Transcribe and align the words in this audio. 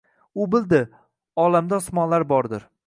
U 0.43 0.47
bildi: 0.55 0.81
olamda 1.45 1.81
osmonlar 1.83 2.29
bordir 2.35 2.69